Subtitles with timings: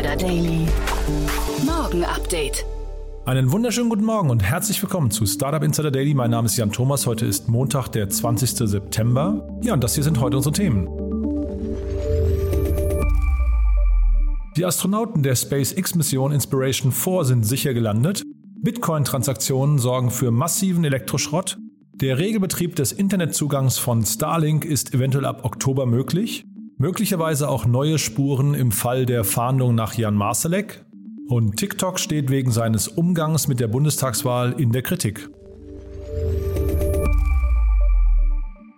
[0.00, 0.66] Insider Daily.
[1.66, 2.64] Morgen Update.
[3.26, 6.14] Einen wunderschönen guten Morgen und herzlich willkommen zu Startup Insider Daily.
[6.14, 7.06] Mein Name ist Jan Thomas.
[7.06, 8.66] Heute ist Montag, der 20.
[8.66, 9.46] September.
[9.60, 10.88] Ja, und das hier sind heute unsere Themen.
[14.56, 18.22] Die Astronauten der SpaceX-Mission Inspiration 4 sind sicher gelandet.
[18.62, 21.58] Bitcoin-Transaktionen sorgen für massiven Elektroschrott.
[21.92, 26.46] Der Regelbetrieb des Internetzugangs von Starlink ist eventuell ab Oktober möglich.
[26.80, 30.82] Möglicherweise auch neue Spuren im Fall der Fahndung nach Jan Marsalek.
[31.28, 35.28] Und TikTok steht wegen seines Umgangs mit der Bundestagswahl in der Kritik.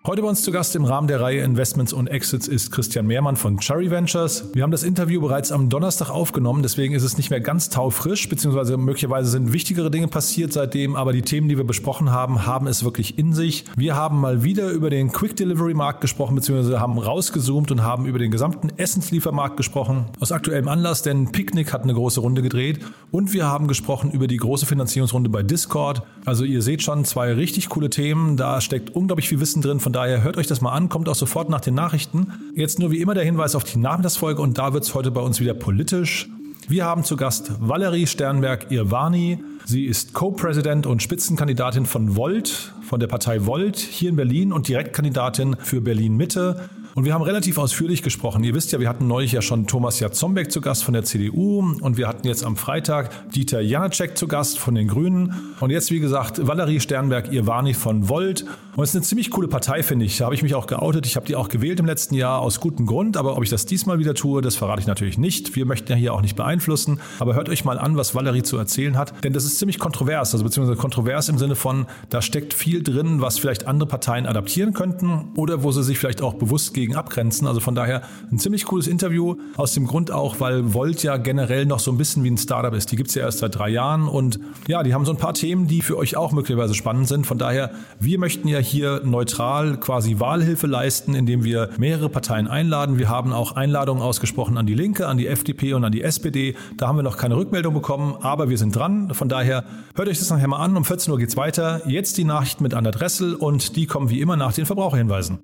[0.05, 3.37] Heute bei uns zu Gast im Rahmen der Reihe Investments und Exits ist Christian Mehrmann
[3.37, 4.47] von Cherry Ventures.
[4.53, 8.29] Wir haben das Interview bereits am Donnerstag aufgenommen, deswegen ist es nicht mehr ganz taufrisch,
[8.29, 12.67] beziehungsweise möglicherweise sind wichtigere Dinge passiert seitdem, aber die Themen, die wir besprochen haben, haben
[12.67, 13.65] es wirklich in sich.
[13.77, 18.07] Wir haben mal wieder über den Quick Delivery Markt gesprochen, beziehungsweise haben rausgezoomt und haben
[18.07, 20.07] über den gesamten Essensliefermarkt gesprochen.
[20.19, 22.81] Aus aktuellem Anlass, denn Picnic hat eine große Runde gedreht
[23.13, 26.03] und wir haben gesprochen über die große Finanzierungsrunde bei Discord.
[26.25, 29.92] Also ihr seht schon zwei richtig coole Themen, da steckt unglaublich viel Wissen drin von
[29.93, 32.29] von daher hört euch das mal an, kommt auch sofort nach den Nachrichten.
[32.55, 35.21] Jetzt nur wie immer der Hinweis auf die Nachmittagsfolge und da wird es heute bei
[35.21, 36.31] uns wieder politisch.
[36.67, 39.45] Wir haben zu Gast Valerie Sternberg-Irvani.
[39.67, 44.67] Sie ist Co-President und Spitzenkandidatin von Volt, von der Partei Volt hier in Berlin und
[44.67, 46.71] Direktkandidatin für Berlin Mitte.
[46.95, 48.45] Und wir haben relativ ausführlich gesprochen.
[48.45, 51.61] Ihr wisst ja, wir hatten neulich ja schon Thomas Jatzombeck zu Gast von der CDU
[51.81, 55.91] und wir hatten jetzt am Freitag Dieter Janacek zu Gast von den Grünen und jetzt,
[55.91, 58.45] wie gesagt, Valerie Sternberg-Irvani von Volt.
[58.77, 60.19] Und es ist eine ziemlich coole Partei, finde ich.
[60.19, 61.07] Da habe ich mich auch geoutet.
[61.07, 63.65] Ich habe die auch gewählt im letzten Jahr aus gutem Grund, aber ob ich das
[63.65, 65.57] diesmal wieder tue, das verrate ich natürlich nicht.
[65.57, 68.59] Wir möchten ja hier auch nicht beeinflussen, aber hört euch mal an, was Valerie zu
[68.59, 72.55] erzählen hat, denn das ist ziemlich kontrovers, also beziehungsweise kontrovers im Sinne von, da steckt
[72.55, 76.75] viel drin, was vielleicht andere Parteien adaptieren könnten oder wo sie sich vielleicht auch bewusst
[76.75, 77.47] gegen gegen abgrenzen.
[77.47, 79.37] Also von daher ein ziemlich cooles Interview.
[79.57, 82.75] Aus dem Grund auch, weil Volt ja generell noch so ein bisschen wie ein Startup
[82.75, 82.91] ist.
[82.91, 85.35] Die gibt es ja erst seit drei Jahren und ja, die haben so ein paar
[85.35, 87.27] Themen, die für euch auch möglicherweise spannend sind.
[87.27, 92.99] Von daher, wir möchten ja hier neutral quasi Wahlhilfe leisten, indem wir mehrere Parteien einladen.
[92.99, 96.57] Wir haben auch Einladungen ausgesprochen an die Linke, an die FDP und an die SPD.
[96.77, 99.15] Da haben wir noch keine Rückmeldung bekommen, aber wir sind dran.
[99.15, 100.77] Von daher hört euch das nachher mal an.
[100.77, 101.83] Um 14 Uhr geht's weiter.
[101.87, 105.41] Jetzt die Nachrichten mit Anna Dressel und die kommen wie immer nach den Verbraucherhinweisen.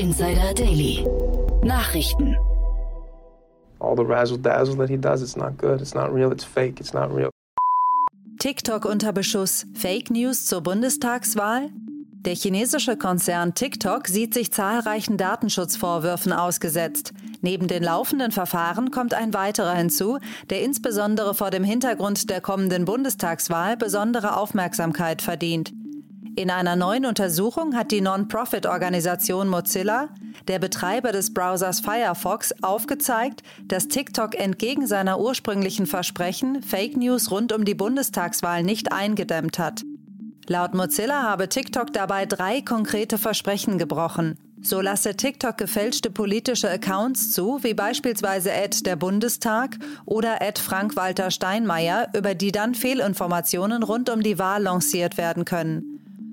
[0.00, 1.06] Insider Daily.
[1.62, 2.34] Nachrichten.
[3.80, 6.80] All the razzle dazzle that he does, it's not good, it's not real, it's fake,
[6.80, 7.28] it's not real.
[8.38, 9.66] TikTok unter Beschuss.
[9.74, 11.68] Fake News zur Bundestagswahl?
[12.24, 17.12] Der chinesische Konzern TikTok sieht sich zahlreichen Datenschutzvorwürfen ausgesetzt.
[17.42, 20.18] Neben den laufenden Verfahren kommt ein weiterer hinzu,
[20.48, 25.74] der insbesondere vor dem Hintergrund der kommenden Bundestagswahl besondere Aufmerksamkeit verdient.
[26.40, 30.08] In einer neuen Untersuchung hat die Non-Profit-Organisation Mozilla,
[30.48, 37.52] der Betreiber des Browsers Firefox, aufgezeigt, dass TikTok entgegen seiner ursprünglichen Versprechen Fake News rund
[37.52, 39.82] um die Bundestagswahl nicht eingedämmt hat.
[40.46, 44.38] Laut Mozilla habe TikTok dabei drei konkrete Versprechen gebrochen.
[44.62, 49.76] So lasse TikTok gefälschte politische Accounts zu, wie beispielsweise Ad der Bundestag
[50.06, 55.89] oder Ad Frank-Walter Steinmeier, über die dann Fehlinformationen rund um die Wahl lanciert werden können.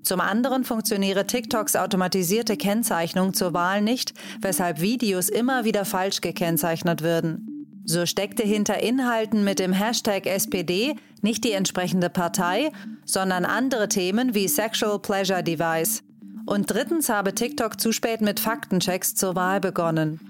[0.08, 7.02] Zum anderen funktioniere TikToks automatisierte Kennzeichnung zur Wahl nicht, weshalb Videos immer wieder falsch gekennzeichnet
[7.02, 7.68] würden.
[7.84, 12.72] So steckte hinter Inhalten mit dem Hashtag SPD nicht die entsprechende Partei,
[13.04, 16.04] sondern andere Themen wie Sexual Pleasure Device.
[16.46, 20.22] Und drittens habe TikTok zu spät mit Faktenchecks zur Wahl begonnen.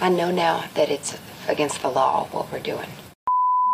[0.00, 1.16] I know now that it's
[1.48, 2.86] against the law what we're doing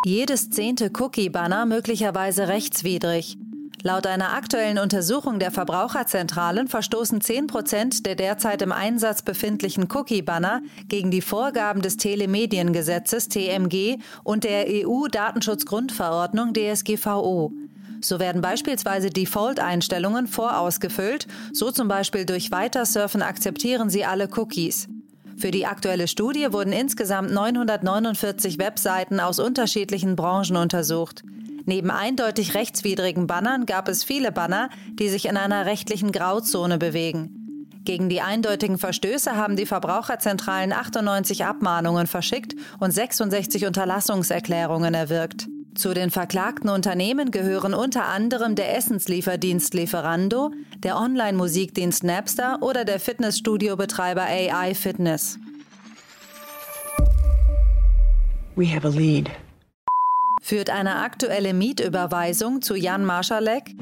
[0.07, 3.37] jedes zehnte Cookie-Banner möglicherweise rechtswidrig.
[3.83, 10.61] Laut einer aktuellen Untersuchung der Verbraucherzentralen verstoßen 10 Prozent der derzeit im Einsatz befindlichen Cookie-Banner
[10.87, 17.51] gegen die Vorgaben des Telemediengesetzes TMG und der EU-Datenschutzgrundverordnung DSGVO.
[18.01, 24.87] So werden beispielsweise Default-Einstellungen vorausgefüllt, so zum Beispiel durch Weitersurfen akzeptieren Sie alle Cookies.
[25.39, 31.23] Für die aktuelle Studie wurden insgesamt 949 Webseiten aus unterschiedlichen Branchen untersucht.
[31.67, 37.43] Neben eindeutig rechtswidrigen Bannern gab es viele Banner, die sich in einer rechtlichen Grauzone bewegen.
[37.85, 45.49] Gegen die eindeutigen Verstöße haben die Verbraucherzentralen 98 Abmahnungen verschickt und 66 Unterlassungserklärungen erwirkt.
[45.77, 50.51] Zu den verklagten Unternehmen gehören unter anderem der Essenslieferdienst Lieferando,
[50.83, 55.39] der Online-Musikdienst Napster oder der Fitnessstudio-Betreiber AI Fitness.
[58.55, 59.29] We have a lead.
[60.41, 63.75] Führt eine aktuelle Mietüberweisung zu Jan Marschalek?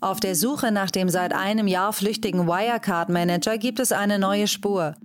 [0.00, 4.96] Auf der Suche nach dem seit einem Jahr flüchtigen Wirecard-Manager gibt es eine neue Spur.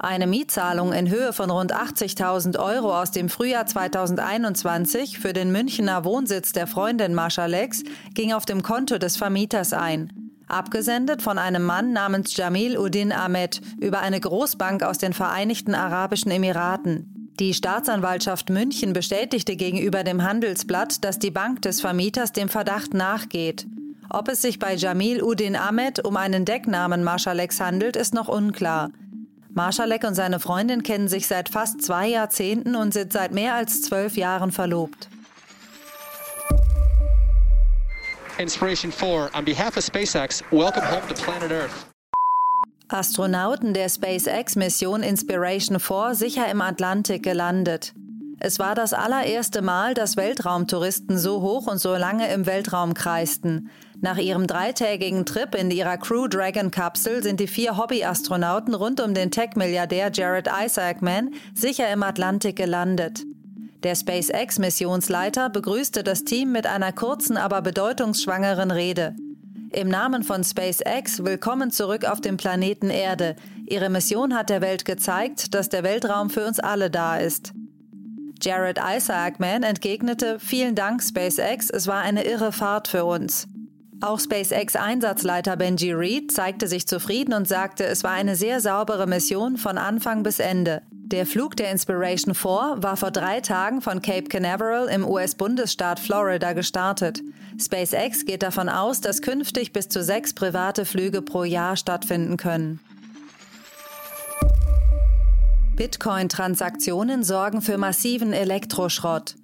[0.00, 6.04] Eine Mietzahlung in Höhe von rund 80.000 Euro aus dem Frühjahr 2021 für den Münchner
[6.04, 10.12] Wohnsitz der Freundin Maschalex ging auf dem Konto des Vermieters ein.
[10.46, 16.30] Abgesendet von einem Mann namens Jamil Udin Ahmed über eine Großbank aus den Vereinigten Arabischen
[16.30, 17.32] Emiraten.
[17.40, 23.66] Die Staatsanwaltschaft München bestätigte gegenüber dem Handelsblatt, dass die Bank des Vermieters dem Verdacht nachgeht.
[24.10, 28.90] Ob es sich bei Jamil Udin Ahmed um einen Decknamen Marschaleks handelt, ist noch unklar.
[29.54, 33.82] Marschalek und seine Freundin kennen sich seit fast zwei Jahrzehnten und sind seit mehr als
[33.82, 35.08] zwölf Jahren verlobt.
[38.38, 41.86] Inspiration 4, on behalf of SpaceX, welcome home to planet Earth.
[42.88, 47.94] Astronauten der SpaceX-Mission Inspiration 4 sicher im Atlantik gelandet.
[48.40, 53.70] Es war das allererste Mal, dass Weltraumtouristen so hoch und so lange im Weltraum kreisten.
[54.04, 59.14] Nach ihrem dreitägigen Trip in ihrer Crew Dragon Kapsel sind die vier Hobbyastronauten rund um
[59.14, 63.22] den Tech-Milliardär Jared Isaacman sicher im Atlantik gelandet.
[63.82, 69.16] Der SpaceX-Missionsleiter begrüßte das Team mit einer kurzen, aber bedeutungsschwangeren Rede.
[69.72, 73.36] Im Namen von SpaceX willkommen zurück auf dem Planeten Erde.
[73.64, 77.54] Ihre Mission hat der Welt gezeigt, dass der Weltraum für uns alle da ist.
[78.42, 83.48] Jared Isaacman entgegnete, vielen Dank SpaceX, es war eine irre Fahrt für uns.
[84.00, 89.56] Auch SpaceX-Einsatzleiter Benji Reed zeigte sich zufrieden und sagte, es war eine sehr saubere Mission
[89.56, 90.82] von Anfang bis Ende.
[90.90, 96.54] Der Flug der Inspiration 4 war vor drei Tagen von Cape Canaveral im US-Bundesstaat Florida
[96.54, 97.20] gestartet.
[97.60, 102.80] SpaceX geht davon aus, dass künftig bis zu sechs private Flüge pro Jahr stattfinden können.
[105.76, 109.36] Bitcoin-Transaktionen sorgen für massiven Elektroschrott.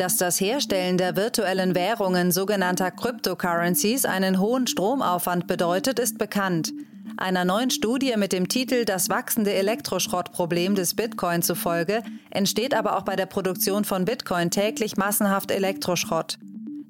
[0.00, 6.72] Dass das Herstellen der virtuellen Währungen sogenannter Cryptocurrencies einen hohen Stromaufwand bedeutet, ist bekannt.
[7.18, 13.02] Einer neuen Studie mit dem Titel Das wachsende Elektroschrottproblem des Bitcoin zufolge entsteht aber auch
[13.02, 16.38] bei der Produktion von Bitcoin täglich massenhaft Elektroschrott.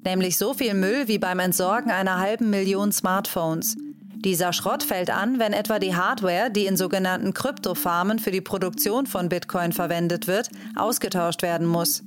[0.05, 3.75] Nämlich so viel Müll wie beim Entsorgen einer halben Million Smartphones.
[4.23, 9.05] Dieser Schrott fällt an, wenn etwa die Hardware, die in sogenannten Kryptofarmen für die Produktion
[9.05, 10.47] von Bitcoin verwendet wird,
[10.77, 12.03] ausgetauscht werden muss.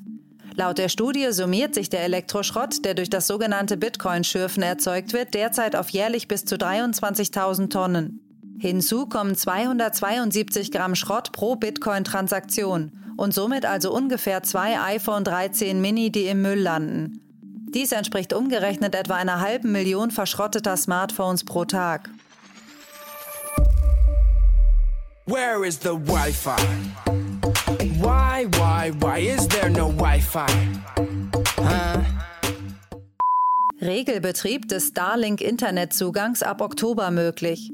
[0.57, 5.75] Laut der Studie summiert sich der Elektroschrott, der durch das sogenannte Bitcoin-Schürfen erzeugt wird, derzeit
[5.75, 8.21] auf jährlich bis zu 23.000 Tonnen.
[8.61, 16.13] Hinzu kommen 272 Gramm Schrott pro Bitcoin-Transaktion und somit also ungefähr zwei iPhone 13 Mini,
[16.13, 17.21] die im Müll landen.
[17.75, 22.09] Dies entspricht umgerechnet etwa einer halben Million verschrotteter Smartphones pro Tag.
[25.27, 26.53] Where is the Wi-Fi?
[28.01, 30.47] Why, why, why is there no Wi-Fi?
[31.57, 32.03] Huh?
[33.81, 37.71] Regelbetrieb des Starlink-Internetzugangs ab Oktober möglich.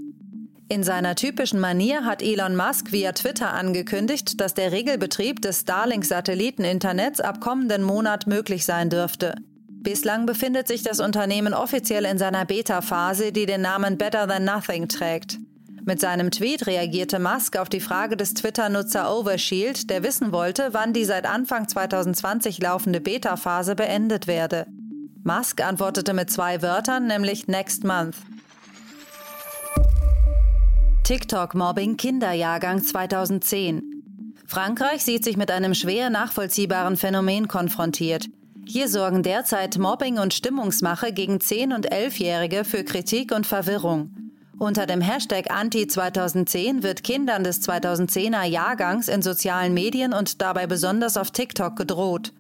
[0.68, 7.20] In seiner typischen Manier hat Elon Musk via Twitter angekündigt, dass der Regelbetrieb des Starlink-Satelliteninternets
[7.20, 9.34] ab kommenden Monat möglich sein dürfte.
[9.82, 14.88] Bislang befindet sich das Unternehmen offiziell in seiner Beta-Phase, die den Namen Better Than Nothing
[14.88, 15.38] trägt.
[15.90, 20.92] Mit seinem Tweet reagierte Musk auf die Frage des Twitter-Nutzer Overshield, der wissen wollte, wann
[20.92, 24.68] die seit Anfang 2020 laufende Beta-Phase beendet werde.
[25.24, 28.18] Musk antwortete mit zwei Wörtern, nämlich Next Month.
[31.02, 33.82] TikTok-Mobbing Kinderjahrgang 2010.
[34.46, 38.26] Frankreich sieht sich mit einem schwer nachvollziehbaren Phänomen konfrontiert.
[38.64, 44.29] Hier sorgen derzeit Mobbing und Stimmungsmache gegen 10- und 11-Jährige für Kritik und Verwirrung.
[44.60, 51.16] Unter dem Hashtag Anti-2010 wird Kindern des 2010er Jahrgangs in sozialen Medien und dabei besonders
[51.16, 52.34] auf TikTok gedroht.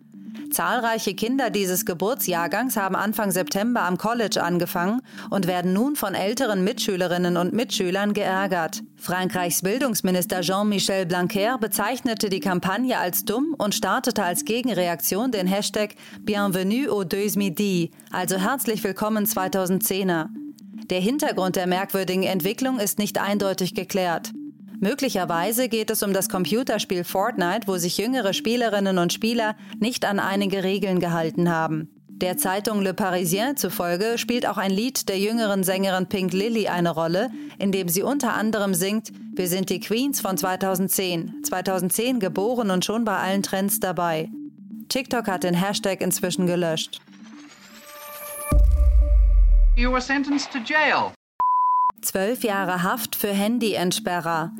[0.50, 5.00] Zahlreiche Kinder dieses Geburtsjahrgangs haben Anfang September am College angefangen
[5.30, 8.82] und werden nun von älteren Mitschülerinnen und Mitschülern geärgert.
[8.96, 15.94] Frankreichs Bildungsminister Jean-Michel Blanquer bezeichnete die Kampagne als dumm und startete als Gegenreaktion den Hashtag
[16.20, 20.26] Bienvenue au deux midi, also herzlich willkommen 2010er.
[20.90, 24.32] Der Hintergrund der merkwürdigen Entwicklung ist nicht eindeutig geklärt.
[24.80, 30.18] Möglicherweise geht es um das Computerspiel Fortnite, wo sich jüngere Spielerinnen und Spieler nicht an
[30.18, 31.90] einige Regeln gehalten haben.
[32.08, 36.90] Der Zeitung Le Parisien zufolge spielt auch ein Lied der jüngeren Sängerin Pink Lily eine
[36.90, 42.70] Rolle, in dem sie unter anderem singt, wir sind die Queens von 2010, 2010 geboren
[42.70, 44.28] und schon bei allen Trends dabei.
[44.88, 47.00] TikTok hat den Hashtag inzwischen gelöscht.
[49.80, 51.14] You were sentenced to jail.
[52.02, 54.52] Zwölf Jahre Haft für Handyentsperrer.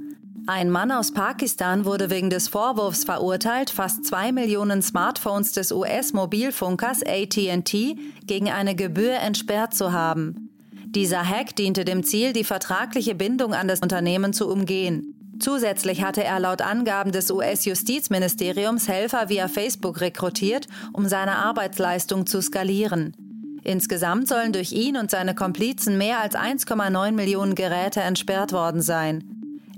[0.46, 7.02] Ein Mann aus Pakistan wurde wegen des Vorwurfs verurteilt, fast zwei Millionen Smartphones des US-Mobilfunkers
[7.02, 10.48] ATT gegen eine Gebühr entsperrt zu haben.
[10.86, 15.14] Dieser Hack diente dem Ziel, die vertragliche Bindung an das Unternehmen zu umgehen.
[15.38, 22.40] Zusätzlich hatte er laut Angaben des US-Justizministeriums Helfer via Facebook rekrutiert, um seine Arbeitsleistung zu
[22.40, 23.14] skalieren.
[23.62, 29.24] Insgesamt sollen durch ihn und seine Komplizen mehr als 1,9 Millionen Geräte entsperrt worden sein.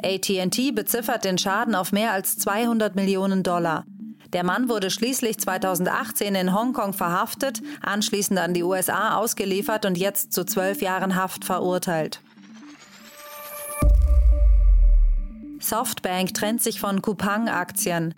[0.03, 3.85] ATT beziffert den Schaden auf mehr als 200 Millionen Dollar.
[4.33, 10.33] Der Mann wurde schließlich 2018 in Hongkong verhaftet, anschließend an die USA ausgeliefert und jetzt
[10.33, 12.21] zu zwölf Jahren Haft verurteilt.
[15.61, 18.15] Softbank trennt sich von Coupang-Aktien.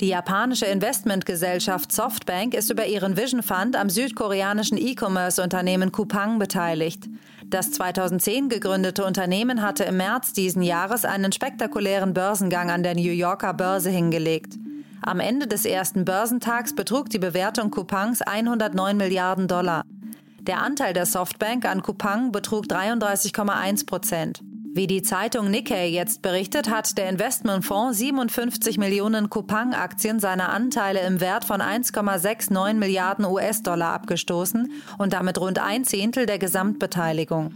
[0.00, 7.08] Die japanische Investmentgesellschaft Softbank ist über ihren Vision Fund am südkoreanischen E-Commerce-Unternehmen Coupang beteiligt.
[7.46, 13.10] Das 2010 gegründete Unternehmen hatte im März diesen Jahres einen spektakulären Börsengang an der New
[13.10, 14.54] Yorker Börse hingelegt.
[15.02, 19.82] Am Ende des ersten Börsentags betrug die Bewertung Coupangs 109 Milliarden Dollar.
[20.42, 24.42] Der Anteil der Softbank an Coupang betrug 33,1 Prozent.
[24.74, 31.20] Wie die Zeitung Nikkei jetzt berichtet, hat der Investmentfonds 57 Millionen Coupang-Aktien seiner Anteile im
[31.20, 37.54] Wert von 1,69 Milliarden US-Dollar abgestoßen und damit rund ein Zehntel der Gesamtbeteiligung.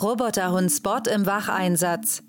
[0.00, 2.22] Roboterhund Spot im Wacheinsatz.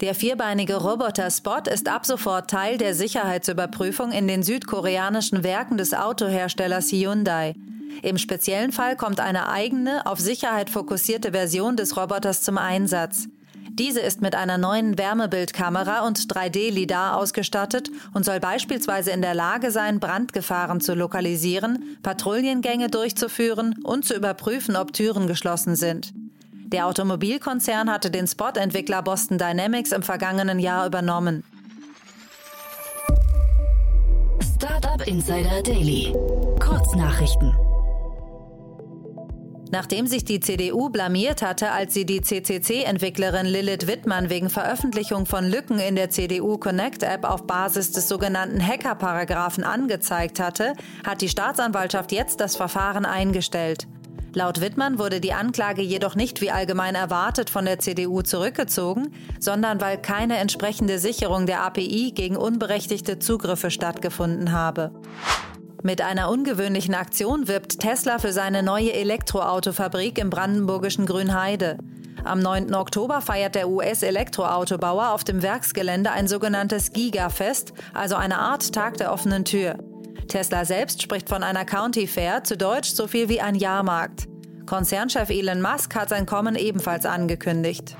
[0.00, 5.94] Der vierbeinige Roboter Spot ist ab sofort Teil der Sicherheitsüberprüfung in den südkoreanischen Werken des
[5.94, 7.54] Autoherstellers Hyundai.
[8.02, 13.28] Im speziellen Fall kommt eine eigene, auf Sicherheit fokussierte Version des Roboters zum Einsatz.
[13.76, 19.72] Diese ist mit einer neuen Wärmebildkamera und 3D-Lidar ausgestattet und soll beispielsweise in der Lage
[19.72, 26.14] sein, Brandgefahren zu lokalisieren, Patrouillengänge durchzuführen und zu überprüfen, ob Türen geschlossen sind.
[26.52, 31.42] Der Automobilkonzern hatte den Spot-Entwickler Boston Dynamics im vergangenen Jahr übernommen.
[34.54, 36.14] Startup Insider Daily.
[36.60, 37.52] Kurznachrichten.
[39.74, 45.50] Nachdem sich die CDU blamiert hatte, als sie die CCC-Entwicklerin Lilith Wittmann wegen Veröffentlichung von
[45.50, 52.12] Lücken in der CDU Connect-App auf Basis des sogenannten Hacker-Paragraphen angezeigt hatte, hat die Staatsanwaltschaft
[52.12, 53.88] jetzt das Verfahren eingestellt.
[54.32, 59.80] Laut Wittmann wurde die Anklage jedoch nicht wie allgemein erwartet von der CDU zurückgezogen, sondern
[59.80, 64.92] weil keine entsprechende Sicherung der API gegen unberechtigte Zugriffe stattgefunden habe.
[65.86, 71.76] Mit einer ungewöhnlichen Aktion wirbt Tesla für seine neue Elektroautofabrik im brandenburgischen Grünheide.
[72.24, 72.74] Am 9.
[72.74, 79.12] Oktober feiert der US-Elektroautobauer auf dem Werksgelände ein sogenanntes Gigafest, also eine Art Tag der
[79.12, 79.76] offenen Tür.
[80.26, 84.26] Tesla selbst spricht von einer County Fair, zu Deutsch so viel wie ein Jahrmarkt.
[84.64, 87.94] Konzernchef Elon Musk hat sein Kommen ebenfalls angekündigt.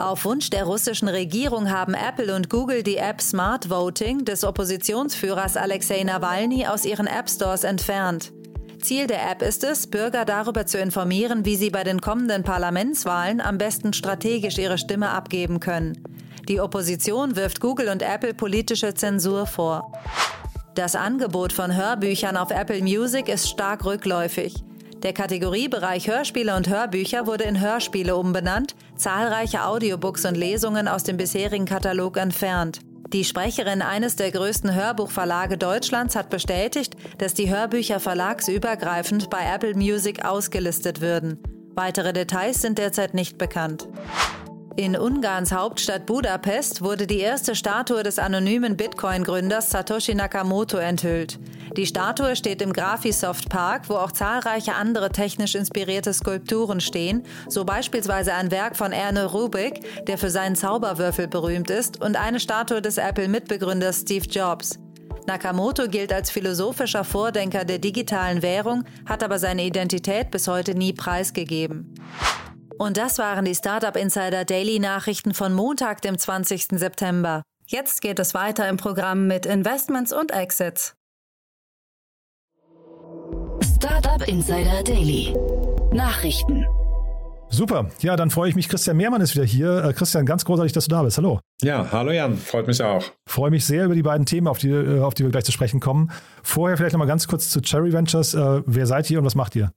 [0.00, 5.58] Auf Wunsch der russischen Regierung haben Apple und Google die App Smart Voting des Oppositionsführers
[5.58, 8.32] Alexei Nawalny aus ihren App Stores entfernt.
[8.80, 13.42] Ziel der App ist es, Bürger darüber zu informieren, wie sie bei den kommenden Parlamentswahlen
[13.42, 16.02] am besten strategisch ihre Stimme abgeben können.
[16.48, 19.92] Die Opposition wirft Google und Apple politische Zensur vor.
[20.74, 24.64] Das Angebot von Hörbüchern auf Apple Music ist stark rückläufig.
[25.02, 31.16] Der Kategoriebereich Hörspiele und Hörbücher wurde in Hörspiele umbenannt, zahlreiche Audiobooks und Lesungen aus dem
[31.16, 32.80] bisherigen Katalog entfernt.
[33.12, 39.74] Die Sprecherin eines der größten Hörbuchverlage Deutschlands hat bestätigt, dass die Hörbücher verlagsübergreifend bei Apple
[39.74, 41.38] Music ausgelistet würden.
[41.74, 43.88] Weitere Details sind derzeit nicht bekannt.
[44.76, 51.40] In Ungarns Hauptstadt Budapest wurde die erste Statue des anonymen Bitcoin-Gründers Satoshi Nakamoto enthüllt.
[51.76, 57.64] Die Statue steht im Graphisoft Park, wo auch zahlreiche andere technisch inspirierte Skulpturen stehen, so
[57.64, 62.82] beispielsweise ein Werk von Erne Rubik, der für seinen Zauberwürfel berühmt ist, und eine Statue
[62.82, 64.78] des Apple-Mitbegründers Steve Jobs.
[65.26, 70.92] Nakamoto gilt als philosophischer Vordenker der digitalen Währung, hat aber seine Identität bis heute nie
[70.92, 71.94] preisgegeben.
[72.78, 76.78] Und das waren die Startup Insider Daily Nachrichten von Montag, dem 20.
[76.78, 77.42] September.
[77.66, 80.96] Jetzt geht es weiter im Programm mit Investments und Exits.
[83.82, 85.34] Startup Insider Daily.
[85.90, 86.66] Nachrichten.
[87.48, 87.88] Super.
[88.02, 88.68] Ja, dann freue ich mich.
[88.68, 89.82] Christian Mehrmann ist wieder hier.
[89.82, 91.16] Äh, Christian, ganz großartig, dass du da bist.
[91.16, 91.40] Hallo.
[91.62, 92.36] Ja, hallo Jan.
[92.36, 93.02] Freut mich auch.
[93.26, 95.52] Freue mich sehr über die beiden Themen, auf die, äh, auf die wir gleich zu
[95.52, 96.10] sprechen kommen.
[96.42, 98.34] Vorher vielleicht noch mal ganz kurz zu Cherry Ventures.
[98.34, 99.72] Äh, wer seid ihr und was macht ihr?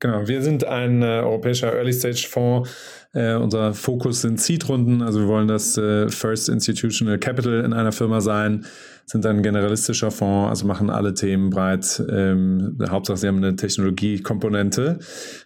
[0.00, 2.70] Genau, wir sind ein äh, europäischer Early-Stage-Fonds.
[3.12, 7.92] Äh, unser Fokus sind Seed-Runden, also wir wollen das äh, First Institutional Capital in einer
[7.92, 8.64] Firma sein
[9.06, 12.02] sind ein generalistischer Fonds, also machen alle Themen breit.
[12.10, 15.00] Ähm, Hauptsache, sie haben eine Technologiekomponente.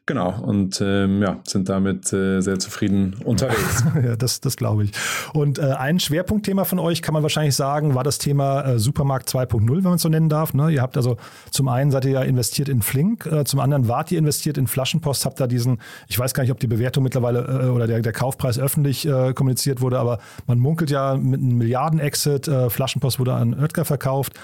[0.05, 3.85] Genau, und ähm, ja, sind damit äh, sehr zufrieden unterwegs.
[4.05, 4.93] ja, das, das glaube ich.
[5.33, 9.29] Und äh, ein Schwerpunktthema von euch kann man wahrscheinlich sagen, war das Thema äh, Supermarkt
[9.29, 10.55] 2.0, wenn man es so nennen darf.
[10.55, 10.71] Ne?
[10.71, 11.17] Ihr habt also
[11.51, 14.67] zum einen seid ihr ja investiert in Flink, äh, zum anderen wart ihr investiert in
[14.67, 18.01] Flaschenpost, habt da diesen, ich weiß gar nicht, ob die Bewertung mittlerweile äh, oder der,
[18.01, 23.35] der Kaufpreis öffentlich äh, kommuniziert wurde, aber man munkelt ja mit einem Milliarden-Exit, Flaschenpost wurde
[23.35, 24.35] an Oetker verkauft.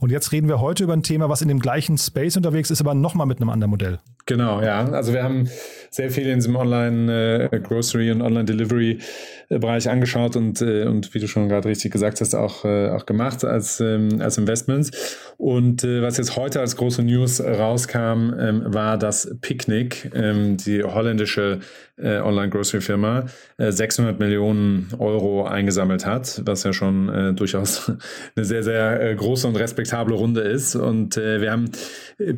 [0.00, 2.80] Und jetzt reden wir heute über ein Thema, was in dem gleichen Space unterwegs ist,
[2.80, 3.98] aber nochmal mit einem anderen Modell.
[4.28, 4.84] Genau, ja.
[4.90, 5.48] Also wir haben
[5.90, 11.48] sehr viel in diesem Online-Grocery äh, und Online-Delivery-Bereich angeschaut und, äh, und wie du schon
[11.48, 14.90] gerade richtig gesagt hast, auch, äh, auch gemacht als, ähm, als Investments.
[15.38, 20.84] Und äh, was jetzt heute als große News rauskam, ähm, war, dass Picnic, ähm, die
[20.84, 21.60] holländische
[21.96, 23.26] äh, Online-Grocery-Firma,
[23.58, 27.90] 600 äh, Millionen Euro eingesammelt hat, was ja schon durchaus
[28.36, 30.76] eine sehr, sehr große und respektable Runde ist.
[30.76, 31.70] Und wir haben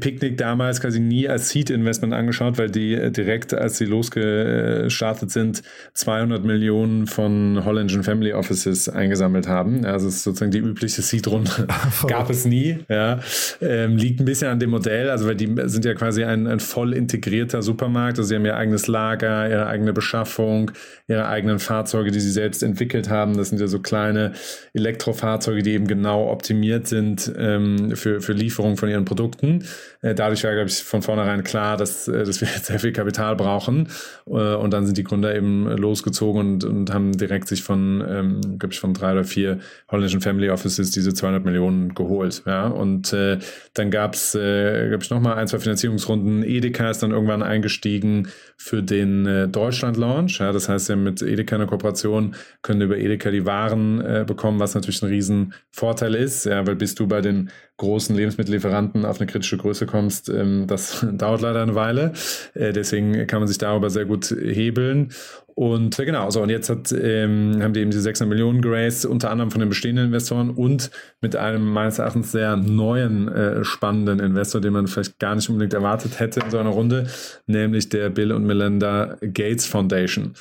[0.01, 5.31] Picnic damals quasi nie als Seed Investment angeschaut, weil die äh, direkt, als sie losgestartet
[5.31, 5.63] sind,
[5.95, 9.85] 200 Millionen von holländischen Family Offices eingesammelt haben.
[9.85, 11.67] Also es ist sozusagen die übliche Seed-Runde.
[12.09, 12.79] Gab es nie.
[12.89, 13.21] Ja.
[13.61, 16.61] Ähm, liegt ein bisschen an dem Modell, also weil die sind ja quasi ein, ein
[16.61, 18.19] voll integrierter Supermarkt.
[18.19, 20.71] Also sie haben ihr eigenes Lager, ihre eigene Beschaffung,
[21.09, 23.37] ihre eigenen Fahrzeuge, die sie selbst entwickelt haben.
[23.37, 24.33] Das sind ja so kleine
[24.75, 29.65] Elektrofahrzeuge, die eben genau optimiert sind ähm, für, für Lieferung von ihren Produkten.
[30.03, 32.93] Äh, dadurch war, glaube ich, von vornherein klar, dass, äh, dass wir jetzt sehr viel
[32.93, 33.89] Kapital brauchen.
[34.27, 38.41] Äh, und dann sind die Gründer eben losgezogen und, und haben direkt sich von, ähm,
[38.59, 39.59] glaube ich, von drei oder vier
[39.91, 42.43] holländischen Family Offices diese 200 Millionen geholt.
[42.47, 42.67] Ja?
[42.67, 43.39] Und äh,
[43.75, 46.43] dann gab es, äh, glaube ich, nochmal ein, zwei Finanzierungsrunden.
[46.43, 50.41] Edeka ist dann irgendwann eingestiegen für den äh, Deutschland-Launch.
[50.41, 50.53] Ja?
[50.53, 54.75] Das heißt, ja mit Edeka eine Kooperation, können über Edeka die Waren äh, bekommen, was
[54.75, 56.67] natürlich ein Riesenvorteil ist, ja?
[56.67, 57.51] weil bist du bei den
[57.81, 62.13] großen Lebensmittellieferanten auf eine kritische Größe kommst, ähm, das dauert leider eine Weile.
[62.55, 65.13] Äh, deswegen kann man sich darüber sehr gut hebeln.
[65.61, 69.05] Und äh, genau, so und jetzt hat, ähm, haben die eben diese 600 Millionen geraced,
[69.05, 74.21] unter anderem von den bestehenden Investoren und mit einem meines Erachtens sehr neuen, äh, spannenden
[74.21, 77.09] Investor, den man vielleicht gar nicht unbedingt erwartet hätte in so einer Runde,
[77.47, 80.33] nämlich der Bill und Melinda Gates Foundation.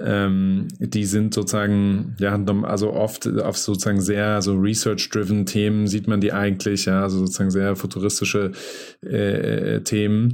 [0.00, 6.20] Ähm, die sind sozusagen, ja, also oft auf sozusagen sehr so research-driven Themen sieht man
[6.20, 8.50] die eigentlich, ja, also sozusagen sehr futuristische
[9.02, 10.32] äh, Themen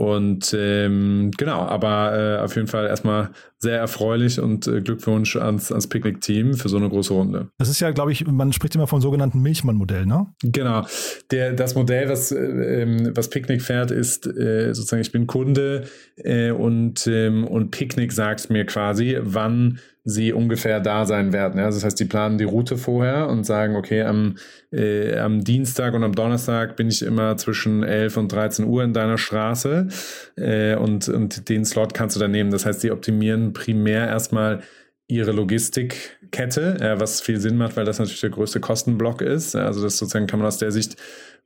[0.00, 5.70] und ähm, genau, aber äh, auf jeden Fall erstmal sehr erfreulich und äh, Glückwunsch ans,
[5.70, 7.50] ans Picknick-Team für so eine große Runde.
[7.58, 10.28] Das ist ja, glaube ich, man spricht immer vom sogenannten Milchmann-Modell, ne?
[10.42, 10.86] Genau.
[11.30, 15.84] Der, das Modell, was, äh, ähm, was Picknick fährt, ist äh, sozusagen, ich bin Kunde
[16.16, 21.58] äh, und, ähm, und Picknick sagt mir quasi, wann sie ungefähr da sein werden.
[21.58, 21.66] Ja?
[21.66, 24.36] Das heißt, die planen die Route vorher und sagen, okay, am,
[24.72, 28.92] äh, am Dienstag und am Donnerstag bin ich immer zwischen 11 und 13 Uhr in
[28.92, 29.88] deiner Straße
[30.36, 32.50] äh, und, und den Slot kannst du dann nehmen.
[32.50, 34.62] Das heißt, sie optimieren primär erstmal
[35.10, 39.56] ihre Logistikkette, äh, was viel Sinn macht, weil das natürlich der größte Kostenblock ist.
[39.56, 40.96] Also das sozusagen kann man aus der Sicht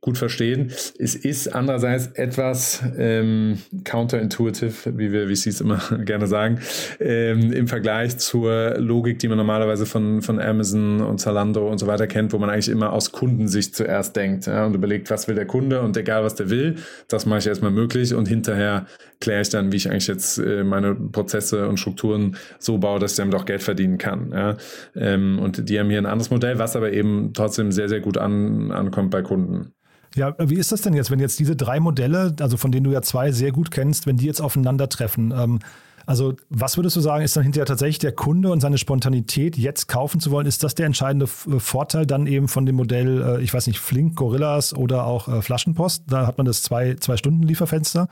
[0.01, 0.71] gut verstehen.
[0.99, 6.59] Es ist andererseits etwas ähm, counterintuitive, wie wir VCs immer gerne sagen,
[6.99, 11.87] ähm, im Vergleich zur Logik, die man normalerweise von, von Amazon und Zalando und so
[11.87, 15.35] weiter kennt, wo man eigentlich immer aus Kundensicht zuerst denkt ja, und überlegt, was will
[15.35, 16.75] der Kunde und egal was der will,
[17.07, 18.85] das mache ich erstmal möglich und hinterher
[19.19, 23.11] kläre ich dann, wie ich eigentlich jetzt äh, meine Prozesse und Strukturen so baue, dass
[23.11, 24.31] ich damit auch Geld verdienen kann.
[24.31, 24.57] Ja.
[24.95, 28.17] Ähm, und die haben hier ein anderes Modell, was aber eben trotzdem sehr, sehr gut
[28.17, 29.73] an, ankommt bei Kunden.
[30.15, 32.91] Ja, wie ist das denn jetzt, wenn jetzt diese drei Modelle, also von denen du
[32.91, 35.31] ja zwei sehr gut kennst, wenn die jetzt aufeinandertreffen?
[35.31, 35.59] Ähm,
[36.05, 39.87] also was würdest du sagen, ist dann hinterher tatsächlich der Kunde und seine Spontanität jetzt
[39.87, 40.45] kaufen zu wollen?
[40.45, 43.79] Ist das der entscheidende äh, Vorteil dann eben von dem Modell, äh, ich weiß nicht,
[43.79, 46.03] Flink, Gorillas oder auch äh, Flaschenpost?
[46.07, 48.07] Da hat man das zwei, zwei Stunden Lieferfenster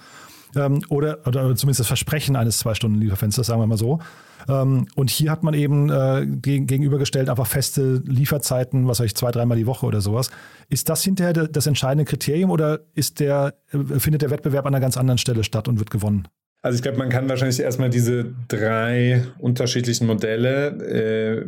[0.89, 3.99] oder, oder zumindest das Versprechen eines zwei Stunden Lieferfensters, sagen wir mal so.
[4.47, 9.31] Ähm, und hier hat man eben äh, gegenübergestellt einfach feste Lieferzeiten, was weiß ich, zwei,
[9.31, 10.29] dreimal die Woche oder sowas.
[10.69, 14.81] Ist das hinterher das entscheidende Kriterium oder ist der, äh, findet der Wettbewerb an einer
[14.81, 16.27] ganz anderen Stelle statt und wird gewonnen?
[16.65, 21.45] Also ich glaube, man kann wahrscheinlich erstmal diese drei unterschiedlichen Modelle äh,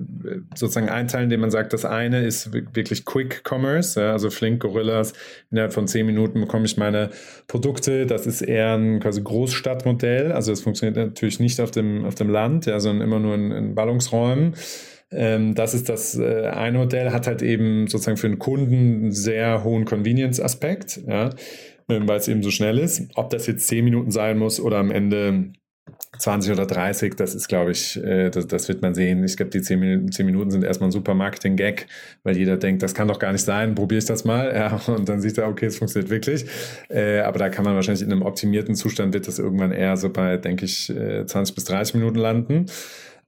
[0.55, 5.13] sozusagen einteilen, indem man sagt, das eine ist wirklich Quick Commerce, ja, also Flink, Gorillas,
[5.51, 7.11] innerhalb von zehn Minuten bekomme ich meine
[7.47, 8.05] Produkte.
[8.05, 12.29] Das ist eher ein quasi Großstadtmodell, also es funktioniert natürlich nicht auf dem, auf dem
[12.29, 14.55] Land, ja, sondern immer nur in, in Ballungsräumen.
[15.11, 19.11] Ähm, das ist das äh, eine Modell, hat halt eben sozusagen für den Kunden einen
[19.13, 20.99] sehr hohen Convenience-Aspekt.
[21.07, 21.29] Ja.
[21.87, 23.09] Weil es eben so schnell ist.
[23.15, 25.53] Ob das jetzt 10 Minuten sein muss oder am Ende
[26.17, 29.23] 20 oder 30, das ist, glaube ich, äh, das, das, wird man sehen.
[29.23, 31.87] Ich glaube, die 10 Minuten, 10 Minuten sind erstmal ein super Marketing-Gag,
[32.23, 34.53] weil jeder denkt, das kann doch gar nicht sein, probiere ich das mal.
[34.55, 36.45] Ja, und dann sieht er, okay, es funktioniert wirklich.
[36.89, 40.09] Äh, aber da kann man wahrscheinlich in einem optimierten Zustand, wird das irgendwann eher so
[40.09, 42.65] bei, denke ich, 20 äh, bis 30 Minuten landen.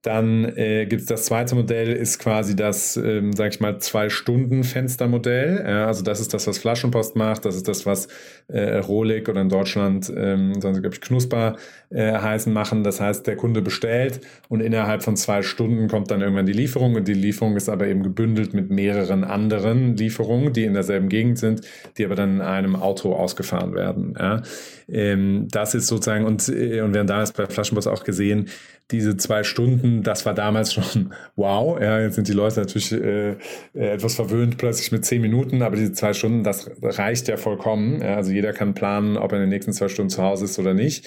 [0.03, 5.65] Dann äh, gibt es das zweite Modell, ist quasi das, ähm, sag ich mal, Zwei-Stunden-Fenster-Modell.
[5.67, 7.45] Ja, also das ist das, was Flaschenpost macht.
[7.45, 8.07] Das ist das, was
[8.47, 11.55] äh, Rolik oder in Deutschland, ähm, sonst glaube ich, Knusper
[11.89, 12.83] äh, heißen machen.
[12.83, 16.95] Das heißt, der Kunde bestellt und innerhalb von zwei Stunden kommt dann irgendwann die Lieferung
[16.95, 21.39] und die Lieferung ist aber eben gebündelt mit mehreren anderen Lieferungen, die in derselben Gegend
[21.39, 21.61] sind,
[21.97, 24.13] die aber dann in einem Auto ausgefahren werden.
[24.17, 24.43] Ja.
[24.87, 28.47] Ähm, das ist sozusagen, und, äh, und wir haben damals bei Flaschenpost auch gesehen,
[28.91, 31.79] diese zwei Stunden, das war damals schon wow.
[31.79, 33.35] Ja, jetzt sind die Leute natürlich äh, äh,
[33.73, 38.01] etwas verwöhnt plötzlich mit zehn Minuten, aber diese zwei Stunden, das reicht ja vollkommen.
[38.01, 40.57] Ja, also jeder kann planen, ob er in den nächsten zwei Stunden zu Hause ist
[40.57, 41.05] oder nicht.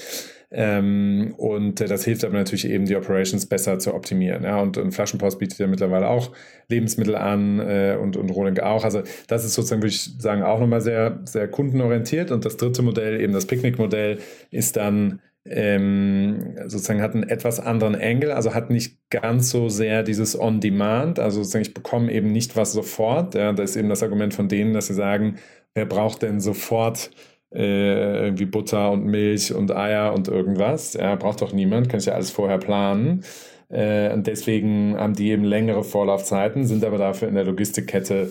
[0.53, 4.43] Ähm, und äh, das hilft aber natürlich eben, die Operations besser zu optimieren.
[4.43, 6.33] Ja, und, und Flaschenpost bietet ja mittlerweile auch
[6.69, 8.85] Lebensmittel an äh, und, und Rohling auch.
[8.85, 12.33] Also das ist sozusagen, würde ich sagen, auch nochmal sehr, sehr kundenorientiert.
[12.33, 14.19] Und das dritte Modell, eben das Picknick-Modell,
[14.51, 15.21] ist dann
[15.53, 21.19] ähm, sozusagen hat einen etwas anderen Angle, also hat nicht ganz so sehr dieses On-Demand,
[21.19, 23.35] also sozusagen ich bekomme eben nicht was sofort.
[23.35, 25.37] Ja, das ist eben das Argument von denen, dass sie sagen,
[25.75, 27.11] wer braucht denn sofort
[27.53, 30.95] äh, irgendwie Butter und Milch und Eier und irgendwas?
[30.95, 33.25] Ja, braucht doch niemand, kann ich ja alles vorher planen.
[33.71, 38.31] Äh, und deswegen haben die eben längere Vorlaufzeiten, sind aber dafür in der Logistikkette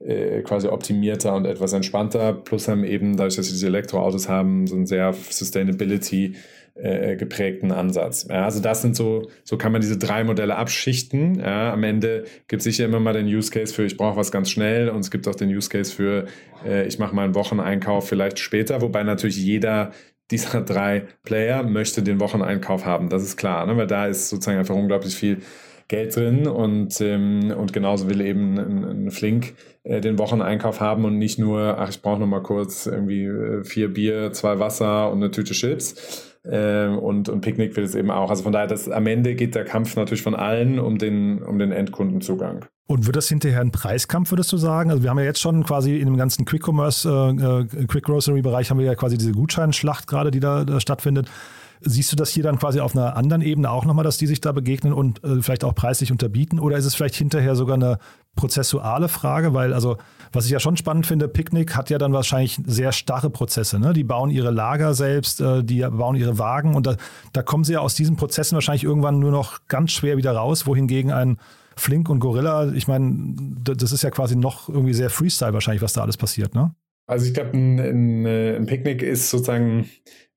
[0.00, 2.32] äh, quasi optimierter und etwas entspannter.
[2.32, 6.36] Plus haben eben, dadurch, dass sie diese Elektroautos haben, so einen sehr Sustainability
[6.82, 8.26] äh, geprägten Ansatz.
[8.28, 11.40] Ja, also das sind so, so kann man diese drei Modelle abschichten.
[11.40, 14.32] Ja, am Ende gibt es sicher immer mal den Use Case für, ich brauche was
[14.32, 16.26] ganz schnell und es gibt auch den Use Case für,
[16.66, 19.92] äh, ich mache meinen Wocheneinkauf vielleicht später, wobei natürlich jeder
[20.30, 23.08] dieser drei Player möchte den Wocheneinkauf haben.
[23.08, 23.76] Das ist klar, ne?
[23.76, 25.38] weil da ist sozusagen einfach unglaublich viel
[25.90, 31.04] Geld drin und, ähm, und genauso will eben ein, ein Flink äh, den Wocheneinkauf haben
[31.04, 35.10] und nicht nur, ach, ich brauche noch mal kurz irgendwie äh, vier Bier, zwei Wasser
[35.10, 36.29] und eine Tüte Chips.
[36.44, 38.30] Äh, und, und Picknick will es eben auch.
[38.30, 41.58] Also von daher, das, am Ende geht der Kampf natürlich von allen um den, um
[41.58, 42.64] den Endkundenzugang.
[42.86, 44.90] Und wird das hinterher ein Preiskampf, würdest du sagen?
[44.90, 48.04] Also wir haben ja jetzt schon quasi in dem ganzen Quick Commerce, äh, äh Quick
[48.04, 51.28] Grocery Bereich haben wir ja quasi diese Gutscheinschlacht gerade, die da, da stattfindet.
[51.82, 54.40] Siehst du das hier dann quasi auf einer anderen Ebene auch nochmal, dass die sich
[54.40, 56.58] da begegnen und äh, vielleicht auch preislich unterbieten?
[56.58, 57.98] Oder ist es vielleicht hinterher sogar eine
[58.36, 59.54] prozessuale Frage?
[59.54, 59.96] Weil, also,
[60.32, 63.78] was ich ja schon spannend finde, Picknick hat ja dann wahrscheinlich sehr starre Prozesse.
[63.78, 63.92] Ne?
[63.92, 66.96] Die bauen ihre Lager selbst, äh, die bauen ihre Wagen und da,
[67.32, 70.66] da kommen sie ja aus diesen Prozessen wahrscheinlich irgendwann nur noch ganz schwer wieder raus,
[70.66, 71.38] wohingegen ein
[71.76, 75.94] Flink und Gorilla, ich meine, das ist ja quasi noch irgendwie sehr Freestyle wahrscheinlich, was
[75.94, 76.74] da alles passiert, ne?
[77.10, 79.88] Also ich glaube, ein, ein, ein Picknick ist sozusagen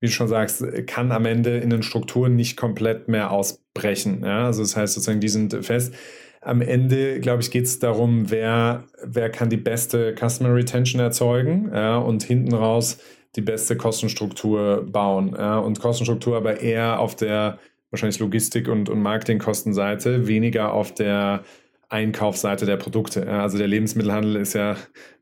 [0.03, 4.21] wie du schon sagst, kann am Ende in den Strukturen nicht komplett mehr ausbrechen.
[4.25, 4.47] Ja?
[4.47, 5.95] Also das heißt sozusagen, die sind fest.
[6.41, 11.71] Am Ende, glaube ich, geht es darum, wer, wer kann die beste Customer Retention erzeugen
[11.73, 11.95] ja?
[11.99, 12.97] und hinten raus
[13.37, 15.37] die beste Kostenstruktur bauen.
[15.37, 15.59] Ja?
[15.59, 17.59] Und Kostenstruktur aber eher auf der
[17.89, 21.45] wahrscheinlich Logistik- und, und Marketingkostenseite, weniger auf der
[21.89, 23.27] Einkaufsseite der Produkte.
[23.27, 24.75] Also der Lebensmittelhandel ist ja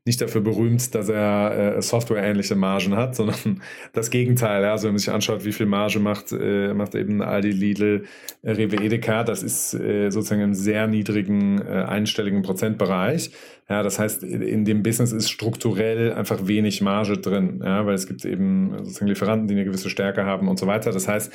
[0.03, 3.61] nicht dafür berühmt, dass er äh, softwareähnliche Margen hat, sondern
[3.93, 4.65] das Gegenteil.
[4.65, 8.05] Also wenn man sich anschaut, wie viel Marge macht, äh, macht eben Aldi, Lidl,
[8.41, 13.31] äh, Rewe, Edeka, das ist äh, sozusagen im sehr niedrigen äh, einstelligen Prozentbereich.
[13.69, 18.07] Ja, das heißt, in dem Business ist strukturell einfach wenig Marge drin, ja, weil es
[18.07, 20.91] gibt eben sozusagen Lieferanten, die eine gewisse Stärke haben und so weiter.
[20.91, 21.31] Das heißt,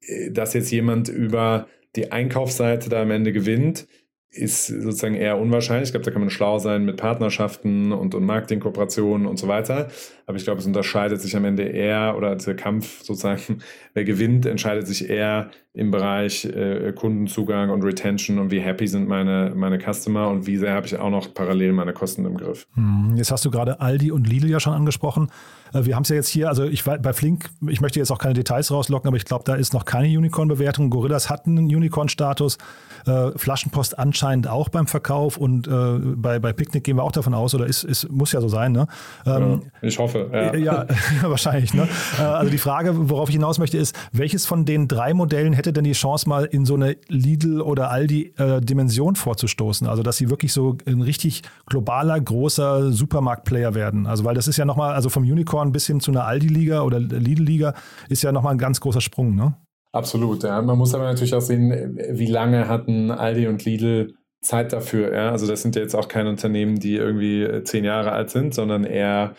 [0.00, 3.86] äh, dass jetzt jemand über die Einkaufsseite da am Ende gewinnt,
[4.30, 5.88] ist sozusagen eher unwahrscheinlich.
[5.88, 9.88] Ich glaube, da kann man schlau sein mit Partnerschaften und, und Marketingkooperationen und so weiter.
[10.26, 13.60] Aber ich glaube, es unterscheidet sich am Ende eher, oder der Kampf sozusagen,
[13.94, 19.08] wer gewinnt, entscheidet sich eher im Bereich äh, Kundenzugang und Retention und wie happy sind
[19.08, 22.66] meine, meine Customer und wie sehr habe ich auch noch parallel meine Kosten im Griff.
[22.74, 25.30] Hm, jetzt hast du gerade Aldi und Lidl ja schon angesprochen.
[25.72, 28.18] Äh, wir haben es ja jetzt hier, also ich bei Flink, ich möchte jetzt auch
[28.18, 30.90] keine Details rauslocken, aber ich glaube, da ist noch keine Unicorn-Bewertung.
[30.90, 32.58] Gorillas hatten einen Unicorn-Status,
[33.06, 37.34] äh, Flaschenpost anscheinend auch beim Verkauf und äh, bei, bei Picknick gehen wir auch davon
[37.34, 38.86] aus, oder ist, ist muss ja so sein, ne?
[39.26, 40.54] Ähm, ich hoffe, ja.
[40.56, 40.86] Ja,
[41.22, 41.88] wahrscheinlich, ne?
[42.18, 45.72] Äh, also die Frage, worauf ich hinaus möchte, ist, welches von den drei Modellen hätte
[45.72, 49.86] denn die Chance, mal in so eine Lidl- oder Aldi-Dimension äh, vorzustoßen?
[49.86, 54.06] Also, dass sie wirklich so ein richtig globaler, großer Supermarkt-Player werden.
[54.06, 56.82] Also, weil das ist ja nochmal, also vom Unicorn Unicorn bis hin zu einer Aldi-Liga
[56.82, 57.74] oder Lidl-Liga
[58.08, 59.54] ist ja nochmal ein ganz großer Sprung, ne?
[59.92, 60.60] Absolut, ja.
[60.62, 65.14] Man muss aber natürlich auch sehen, wie lange hatten Aldi und Lidl Zeit dafür.
[65.14, 65.30] Ja?
[65.30, 68.84] Also das sind ja jetzt auch keine Unternehmen, die irgendwie zehn Jahre alt sind, sondern
[68.84, 69.34] eher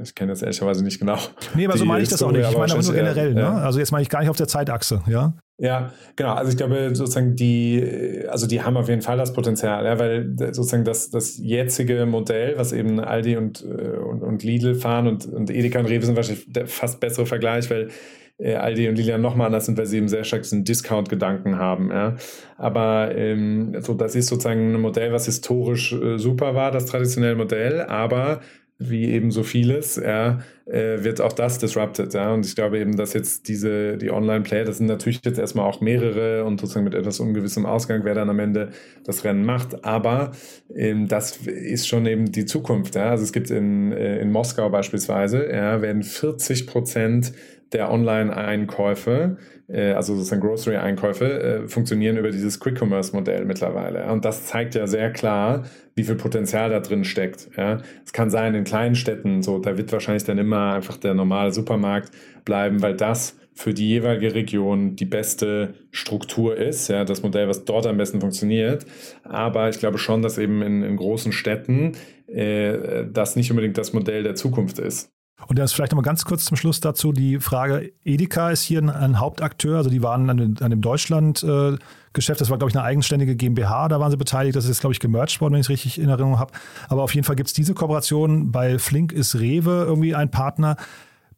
[0.00, 1.18] Ich kenne jetzt ehrlicherweise nicht genau.
[1.54, 2.48] Nee, aber so meine ich das auch nicht.
[2.48, 3.34] Ich meine aber nur generell.
[3.34, 3.46] Ne?
[3.46, 5.34] Also jetzt meine ich gar nicht auf der Zeitachse, ja?
[5.62, 6.34] Ja, genau.
[6.34, 10.34] Also ich glaube sozusagen die, also die haben auf jeden Fall das Potenzial, ja, weil
[10.36, 15.24] sozusagen das, das jetzige Modell, was eben Aldi und, äh, und, und Lidl fahren und,
[15.24, 17.90] und Edeka und Rewe sind wahrscheinlich der fast bessere Vergleich, weil
[18.38, 21.90] äh, Aldi und Lilian nochmal anders sind, weil sie eben sehr stark diesen Discount-Gedanken haben.
[21.90, 22.16] Ja.
[22.56, 27.36] Aber ähm, so, das ist sozusagen ein Modell, was historisch äh, super war, das traditionelle
[27.36, 28.40] Modell, aber
[28.78, 32.14] wie eben so vieles, ja, äh, wird auch das disrupted.
[32.14, 32.32] Ja?
[32.32, 35.80] Und ich glaube eben, dass jetzt diese, die Online-Player, das sind natürlich jetzt erstmal auch
[35.80, 38.70] mehrere und sozusagen mit etwas ungewissem Ausgang, wer dann am Ende
[39.04, 39.84] das Rennen macht.
[39.84, 40.32] Aber
[40.74, 42.94] ähm, das ist schon eben die Zukunft.
[42.94, 43.10] Ja?
[43.10, 47.32] Also es gibt in, äh, in Moskau beispielsweise, ja, werden 40 Prozent
[47.72, 49.36] der Online-Einkäufe,
[49.68, 54.10] äh, also sozusagen Grocery-Einkäufe, äh, funktionieren über dieses Quick-Commerce-Modell mittlerweile.
[54.12, 57.48] Und das zeigt ja sehr klar, wie viel Potenzial da drin steckt.
[57.56, 57.80] Ja.
[58.04, 61.52] Es kann sein, in kleinen Städten, so, da wird wahrscheinlich dann immer einfach der normale
[61.52, 62.10] Supermarkt
[62.44, 67.64] bleiben, weil das für die jeweilige Region die beste Struktur ist, ja, das Modell, was
[67.64, 68.86] dort am besten funktioniert.
[69.24, 71.92] Aber ich glaube schon, dass eben in, in großen Städten
[72.28, 75.10] äh, das nicht unbedingt das Modell der Zukunft ist.
[75.46, 78.90] Und ist vielleicht nochmal ganz kurz zum Schluss dazu die Frage, Edeka ist hier ein,
[78.90, 83.36] ein Hauptakteur, also die waren an, an dem Deutschland-Geschäft, das war, glaube ich, eine eigenständige
[83.36, 85.70] GmbH, da waren sie beteiligt, das ist jetzt, glaube ich, gemerged worden, wenn ich es
[85.70, 86.52] richtig in Erinnerung habe.
[86.88, 90.76] Aber auf jeden Fall gibt es diese Kooperation, bei Flink ist Rewe irgendwie ein Partner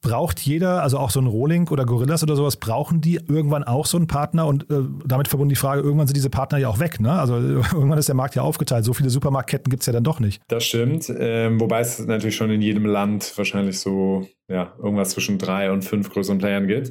[0.05, 3.87] braucht jeder, also auch so ein Rohling oder Gorillas oder sowas, brauchen die irgendwann auch
[3.87, 6.79] so einen Partner und äh, damit verbunden die Frage, irgendwann sind diese Partner ja auch
[6.79, 7.01] weg.
[7.01, 7.11] Ne?
[7.11, 8.85] Also irgendwann ist der Markt ja aufgeteilt.
[8.85, 10.43] So viele Supermarktketten gibt es ja dann doch nicht.
[10.49, 15.39] Das stimmt, ähm, wobei es natürlich schon in jedem Land wahrscheinlich so ja, irgendwas zwischen
[15.39, 16.91] drei und fünf größeren Playern gibt.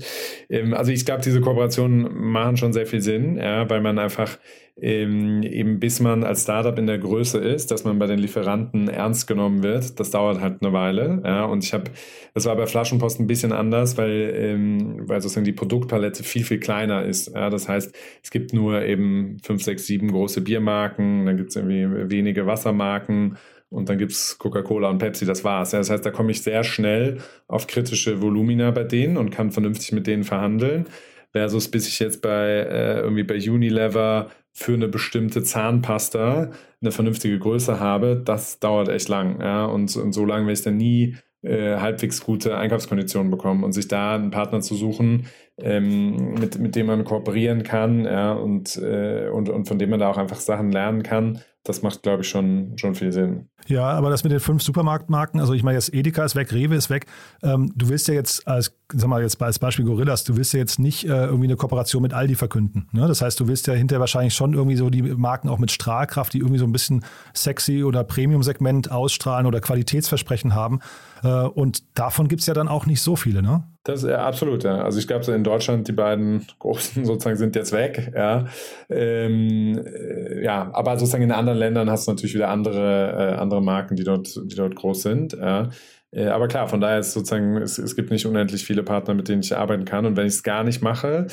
[0.50, 4.38] Ähm, also ich glaube, diese Kooperationen machen schon sehr viel Sinn, ja, weil man einfach
[4.82, 8.88] ähm, eben bis man als Startup in der Größe ist, dass man bei den Lieferanten
[8.88, 11.22] ernst genommen wird, das dauert halt eine Weile.
[11.24, 11.92] Ja, und ich habe,
[12.34, 16.60] das war bei Flaschenpost ein bisschen anders, weil, ähm, weil sozusagen die Produktpalette viel, viel
[16.60, 17.34] kleiner ist.
[17.36, 21.56] Ja, das heißt, es gibt nur eben fünf, sechs, sieben große Biermarken, dann gibt es
[21.56, 23.38] irgendwie wenige Wassermarken
[23.74, 25.72] und dann gibt es Coca-Cola und Pepsi, das war's.
[25.72, 29.92] Das heißt, da komme ich sehr schnell auf kritische Volumina bei denen und kann vernünftig
[29.94, 30.86] mit denen verhandeln.
[31.32, 37.40] Versus bis ich jetzt bei äh, irgendwie bei Unilever für eine bestimmte Zahnpasta eine vernünftige
[37.40, 39.42] Größe habe, das dauert echt lang.
[39.42, 39.66] Ja?
[39.66, 43.88] Und, und so lange werde ich dann nie äh, halbwegs gute Einkaufskonditionen bekommen und sich
[43.88, 45.26] da einen Partner zu suchen,
[45.58, 50.00] ähm, mit, mit dem man kooperieren kann ja, und, äh, und, und von dem man
[50.00, 53.50] da auch einfach Sachen lernen kann, das macht, glaube ich, schon, schon viel Sinn.
[53.68, 56.76] Ja, aber das mit den fünf Supermarktmarken, also ich meine, jetzt Edeka ist weg, Rewe
[56.76, 57.06] ist weg.
[57.42, 60.60] Ähm, du willst ja jetzt als, sag mal, jetzt als Beispiel Gorillas, du willst ja
[60.60, 62.88] jetzt nicht äh, irgendwie eine Kooperation mit Aldi verkünden.
[62.92, 63.08] Ne?
[63.08, 66.34] Das heißt, du willst ja hinterher wahrscheinlich schon irgendwie so die Marken auch mit Strahlkraft,
[66.34, 70.80] die irgendwie so ein bisschen sexy oder Premium-Segment ausstrahlen oder Qualitätsversprechen haben.
[71.24, 73.64] Äh, und davon gibt es ja dann auch nicht so viele, ne?
[73.86, 74.82] Das ja absolut, ja.
[74.82, 78.46] Also ich glaube, in Deutschland, die beiden großen sozusagen sind jetzt weg, ja.
[78.90, 83.53] Ähm, äh, ja, aber sozusagen in anderen Ländern hast du natürlich wieder andere, äh, andere
[83.62, 85.70] Marken, die dort, die dort groß sind, ja.
[86.14, 89.28] Äh, aber klar, von daher ist sozusagen, es, es gibt nicht unendlich viele Partner, mit
[89.28, 90.06] denen ich arbeiten kann.
[90.06, 91.28] Und wenn ich es gar nicht mache,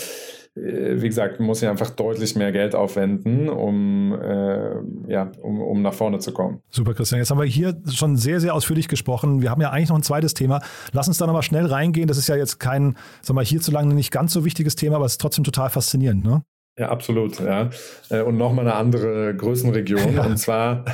[0.56, 5.83] äh, wie gesagt, muss ich einfach deutlich mehr Geld aufwenden, um, äh, ja, um, um
[5.83, 6.61] nach vorne zu kommen.
[6.70, 7.18] Super, Christian.
[7.18, 9.42] Jetzt haben wir hier schon sehr, sehr ausführlich gesprochen.
[9.42, 10.62] Wir haben ja eigentlich noch ein zweites Thema.
[10.92, 12.09] Lass uns da nochmal schnell reingehen.
[12.09, 15.12] Das ist ja jetzt kein, sag mal, hierzulande nicht ganz so wichtiges Thema, aber es
[15.12, 16.42] ist trotzdem total faszinierend, ne?
[16.78, 17.38] Ja, absolut.
[17.40, 17.68] Ja.
[18.09, 20.14] Äh, und nochmal eine andere Größenregion.
[20.14, 20.24] Ja.
[20.24, 20.85] Und zwar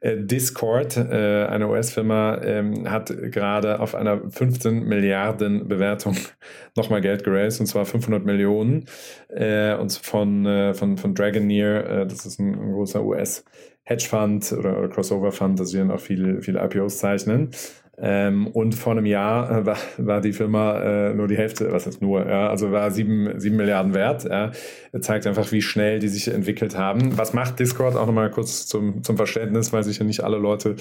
[0.00, 6.16] äh, Discord, äh, eine US-Firma, ähm, hat gerade auf einer 15 Milliarden Bewertung
[6.76, 8.84] nochmal Geld geraced, und zwar 500 Millionen.
[9.28, 15.70] Und von, von, von Dragoneer, das ist ein, ein großer US-Hedgefund oder, oder Crossover-Fund, das
[15.70, 17.50] sie dann auch viele, viele IPOs zeichnen.
[17.98, 21.86] Ähm, und vor einem Jahr äh, war, war die Firma äh, nur die Hälfte, was
[21.86, 24.24] heißt nur, ja, also war sieben, sieben Milliarden wert.
[24.24, 24.52] Ja.
[25.00, 27.16] Zeigt einfach, wie schnell die sich entwickelt haben.
[27.18, 27.96] Was macht Discord?
[27.96, 30.76] Auch nochmal kurz zum, zum Verständnis, weil sicher nicht alle Leute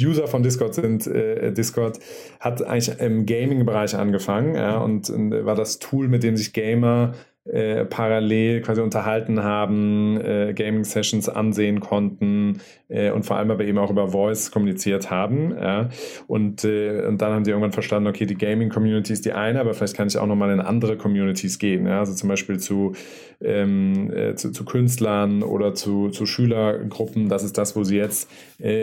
[0.00, 1.06] User von Discord sind.
[1.06, 1.98] Äh, Discord
[2.38, 7.14] hat eigentlich im Gaming-Bereich angefangen ja, und war das Tool, mit dem sich Gamer
[7.46, 13.78] äh, parallel quasi unterhalten haben, äh, Gaming-Sessions ansehen konnten äh, und vor allem aber eben
[13.78, 15.56] auch über Voice kommuniziert haben.
[15.56, 15.88] Ja.
[16.26, 19.72] Und, äh, und dann haben sie irgendwann verstanden, okay, die Gaming-Community ist die eine, aber
[19.72, 21.86] vielleicht kann ich auch nochmal in andere Communities gehen.
[21.86, 22.00] Ja.
[22.00, 22.92] Also zum Beispiel zu,
[23.40, 27.30] ähm, äh, zu, zu, Künstlern oder zu, zu Schülergruppen.
[27.30, 28.28] Das ist das, wo sie jetzt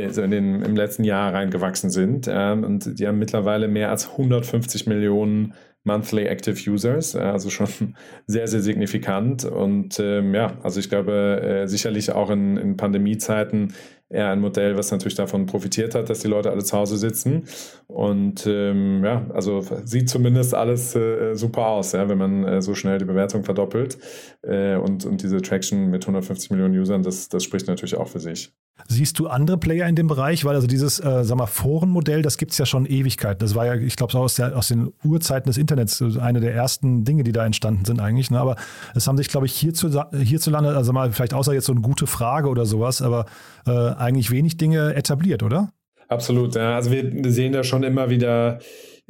[0.10, 2.28] so in den, im letzten Jahr reingewachsen sind.
[2.28, 5.54] Und die haben mittlerweile mehr als 150 Millionen
[5.88, 7.68] Monthly Active Users, äh, also schon
[8.28, 9.46] sehr, sehr signifikant.
[9.46, 13.74] Und ähm, ja, also ich glaube, äh, sicherlich auch in, in Pandemiezeiten
[14.10, 17.46] eher ein Modell, was natürlich davon profitiert hat, dass die Leute alle zu Hause sitzen.
[17.88, 22.76] Und ähm, ja, also sieht zumindest alles äh, super aus, ja, wenn man äh, so
[22.76, 23.98] schnell die Bewertung verdoppelt.
[24.44, 28.20] Äh, und, und diese Traction mit 150 Millionen Usern, das, das spricht natürlich auch für
[28.20, 28.54] sich.
[28.88, 30.46] Siehst du andere Player in dem Bereich?
[30.46, 33.40] Weil also dieses, äh, sag mal, Forenmodell, das gibt es ja schon Ewigkeiten.
[33.40, 37.24] Das war ja, ich glaube, aus, aus den Urzeiten des Internets eine der ersten Dinge,
[37.24, 38.32] die da entstanden sind eigentlich.
[38.32, 38.40] Ne?
[38.40, 38.56] Aber
[38.96, 42.08] es haben sich, glaube ich, hierzu, hierzulande, also mal vielleicht außer jetzt so eine gute
[42.08, 43.26] Frage oder sowas, aber
[43.66, 45.70] äh, eigentlich wenig Dinge etabliert, oder?
[46.08, 46.76] Absolut, ja.
[46.76, 48.60] Also wir sehen da schon immer wieder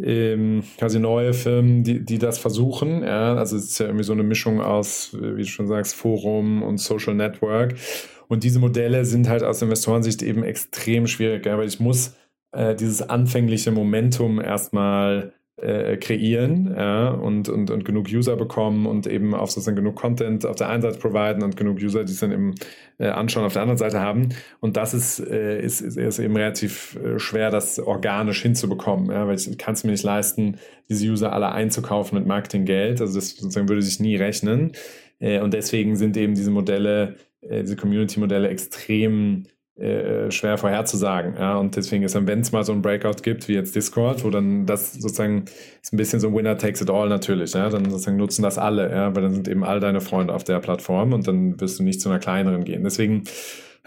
[0.02, 3.04] ähm, quasi neue Firmen, die, die das versuchen.
[3.04, 3.36] Ja?
[3.36, 6.80] Also es ist ja irgendwie so eine Mischung aus, wie du schon sagst, Forum und
[6.80, 7.76] Social Network.
[8.28, 11.58] Und diese Modelle sind halt aus Investorensicht eben extrem schwierig, ja?
[11.58, 12.16] weil ich muss
[12.52, 19.08] äh, dieses anfängliche Momentum erstmal äh, kreieren ja, und, und, und genug User bekommen und
[19.08, 22.20] eben auch sozusagen genug Content auf der einen Seite providen und genug User, die es
[22.20, 22.56] dann eben
[23.00, 24.30] äh, anschauen, auf der anderen Seite haben.
[24.60, 29.28] Und das ist, äh, ist, ist, ist eben relativ äh, schwer, das organisch hinzubekommen, ja,
[29.28, 30.58] weil ich kann es mir nicht leisten,
[30.90, 33.02] diese User alle einzukaufen mit Marketinggeld.
[33.02, 34.74] Also das sozusagen würde sich nie rechnen.
[35.20, 39.46] Äh, und deswegen sind eben diese Modelle, äh, diese Community-Modelle extrem
[39.78, 41.36] äh, schwer vorherzusagen.
[41.36, 41.58] Ja?
[41.58, 44.30] Und deswegen ist dann, wenn es mal so ein Breakout gibt, wie jetzt Discord, wo
[44.32, 45.46] dann das sozusagen
[45.82, 47.70] ist ein bisschen so Winner takes it all natürlich, ja?
[47.70, 49.16] dann sozusagen nutzen das alle, ja?
[49.16, 52.02] weil dann sind eben all deine Freunde auf der Plattform und dann wirst du nicht
[52.02, 52.84] zu einer kleineren gehen.
[52.84, 53.24] Deswegen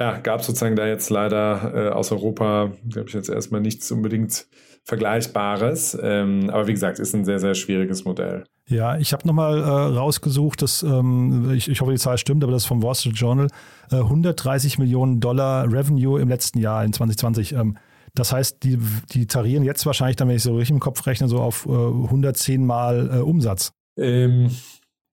[0.00, 3.92] ja, gab es sozusagen da jetzt leider äh, aus Europa, glaube ich, jetzt erstmal nichts
[3.92, 4.46] unbedingt
[4.84, 5.96] Vergleichbares.
[6.02, 8.44] Ähm, aber wie gesagt, ist ein sehr, sehr schwieriges Modell.
[8.66, 12.52] Ja, ich habe nochmal äh, rausgesucht, dass, ähm, ich, ich hoffe, die Zahl stimmt, aber
[12.52, 13.48] das ist vom Wall Street Journal,
[13.90, 17.52] äh, 130 Millionen Dollar Revenue im letzten Jahr, in 2020.
[17.52, 17.76] Ähm,
[18.14, 18.78] das heißt, die,
[19.12, 21.70] die tarieren jetzt wahrscheinlich, dann, wenn ich so richtig im Kopf rechne, so auf äh,
[21.70, 23.72] 110 Mal äh, Umsatz.
[23.98, 24.50] Ähm,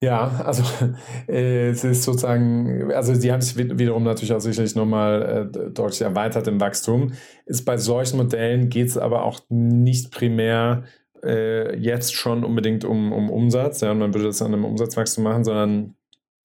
[0.01, 0.63] ja, also
[1.27, 6.01] äh, es ist sozusagen, also sie haben sich wiederum natürlich auch sicherlich nochmal äh, deutlich
[6.01, 7.13] erweitert im Wachstum.
[7.45, 10.83] Ist bei solchen Modellen geht es aber auch nicht primär
[11.23, 15.23] äh, jetzt schon unbedingt um, um Umsatz, ja, und man würde das an einem Umsatzwachstum
[15.23, 15.95] machen, sondern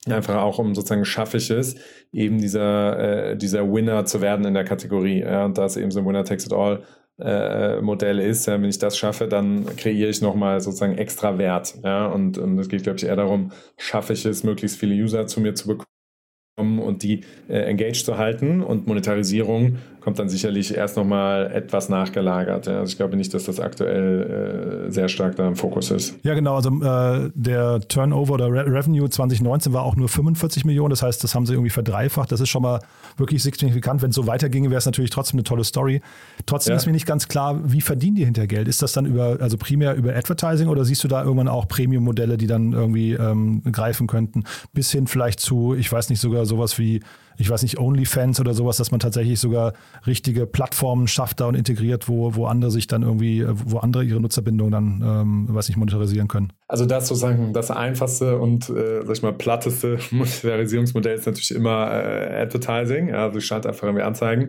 [0.06, 1.76] einfach auch um sozusagen schaffe ich es,
[2.12, 5.20] eben dieser, äh, dieser Winner zu werden in der Kategorie.
[5.20, 6.82] Ja, und da es eben so ein Winner takes it all
[7.20, 11.75] äh, Modell ist, wenn ich das schaffe, dann kreiere ich nochmal sozusagen extra Wert.
[11.83, 15.27] Ja, und, und es geht, glaube ich, eher darum, schaffe ich es, möglichst viele User
[15.27, 18.62] zu mir zu bekommen und die äh, engaged zu halten.
[18.62, 22.66] Und Monetarisierung kommt dann sicherlich erst nochmal etwas nachgelagert.
[22.66, 22.80] Ja.
[22.80, 26.16] Also ich glaube nicht, dass das aktuell äh, sehr stark da im Fokus ist.
[26.24, 26.56] Ja, genau.
[26.56, 30.90] Also äh, der Turnover oder Re Revenue 2019 war auch nur 45 Millionen.
[30.90, 32.32] Das heißt, das haben sie irgendwie verdreifacht.
[32.32, 32.80] Das ist schon mal
[33.16, 34.02] wirklich signifikant.
[34.02, 36.00] Wenn es so weiterginge, wäre es natürlich trotzdem eine tolle Story.
[36.46, 36.76] Trotzdem ja.
[36.76, 38.66] ist mir nicht ganz klar, wie verdienen die hinter Geld?
[38.66, 42.36] Ist das dann über, also primär über Advertising oder siehst du da irgendwann auch Premium-Modelle,
[42.38, 44.44] die dann irgendwie ähm, greifen könnten?
[44.72, 47.02] Bis hin vielleicht zu, ich weiß nicht, sogar sowas wie
[47.38, 49.73] ich weiß nicht, OnlyFans oder sowas, dass man tatsächlich sogar
[50.07, 54.21] richtige Plattformen schafft da und integriert, wo, wo andere sich dann irgendwie, wo andere ihre
[54.21, 56.53] Nutzerbindung dann, ähm, weiß nicht, monetarisieren können.
[56.68, 61.90] Also das sozusagen das einfachste und, äh, sag ich mal, platteste Monetarisierungsmodell ist natürlich immer
[61.90, 64.49] äh, Advertising, also schalte einfach irgendwie Anzeigen.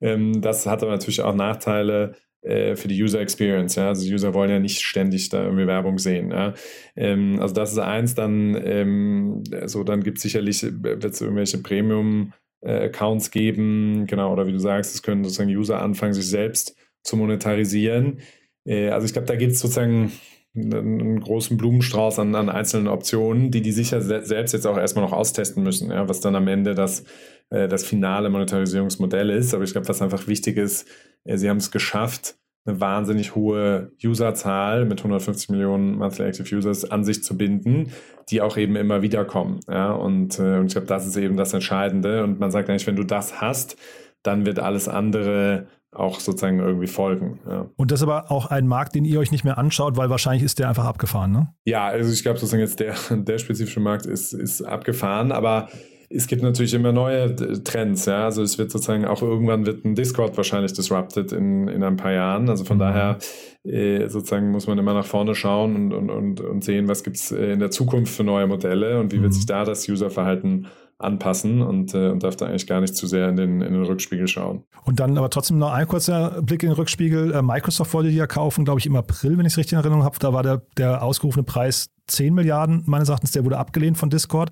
[0.00, 3.76] Ähm, das hat aber natürlich auch Nachteile, äh, für die User Experience.
[3.76, 3.88] Ja?
[3.88, 6.30] Also die User wollen ja nicht ständig da irgendwie Werbung sehen.
[6.30, 6.54] Ja?
[6.96, 11.58] Ähm, also das ist eins, dann, ähm, so, dann gibt es sicherlich, wird es irgendwelche
[11.58, 16.28] Premium äh, Accounts geben, genau, oder wie du sagst, es können sozusagen User anfangen, sich
[16.28, 18.20] selbst zu monetarisieren.
[18.64, 20.12] Äh, also ich glaube, da gibt es sozusagen
[20.54, 25.12] einen großen Blumenstrauß an, an, einzelnen Optionen, die die sicher selbst jetzt auch erstmal noch
[25.12, 27.04] austesten müssen, ja, was dann am Ende das,
[27.50, 29.54] äh, das finale Monetarisierungsmodell ist.
[29.54, 30.88] Aber ich glaube, was einfach wichtig ist,
[31.24, 32.36] äh, sie haben es geschafft,
[32.66, 37.92] eine wahnsinnig hohe Userzahl mit 150 Millionen Monthly Active Users an sich zu binden,
[38.28, 39.60] die auch eben immer wieder kommen.
[39.68, 39.92] Ja?
[39.92, 42.22] Und, äh, und ich glaube, das ist eben das Entscheidende.
[42.22, 43.76] Und man sagt eigentlich, wenn du das hast,
[44.22, 47.40] dann wird alles andere auch sozusagen irgendwie folgen.
[47.48, 47.68] Ja.
[47.76, 50.44] Und das ist aber auch ein Markt, den ihr euch nicht mehr anschaut, weil wahrscheinlich
[50.44, 51.48] ist der einfach abgefahren, ne?
[51.64, 55.68] Ja, also ich glaube sozusagen jetzt der, der spezifische Markt ist, ist abgefahren, aber
[56.12, 58.24] es gibt natürlich immer neue äh, Trends, ja.
[58.24, 62.12] Also es wird sozusagen auch irgendwann wird ein Discord wahrscheinlich disrupted in, in ein paar
[62.12, 62.48] Jahren.
[62.48, 62.80] Also von mhm.
[62.80, 63.18] daher
[63.62, 67.16] äh, sozusagen muss man immer nach vorne schauen und, und, und, und sehen, was gibt
[67.16, 69.24] es äh, in der Zukunft für neue Modelle und wie mhm.
[69.24, 70.66] wird sich da das Userverhalten
[70.98, 73.84] anpassen und, äh, und darf da eigentlich gar nicht zu sehr in den, in den
[73.84, 74.64] Rückspiegel schauen.
[74.84, 77.32] Und dann aber trotzdem noch ein kurzer Blick in den Rückspiegel.
[77.32, 79.78] Äh, Microsoft wollte die ja kaufen, glaube ich, im April, wenn ich es richtig in
[79.78, 80.18] Erinnerung habe.
[80.18, 84.50] Da war der, der ausgerufene Preis 10 Milliarden, meines Erachtens, der wurde abgelehnt von Discord.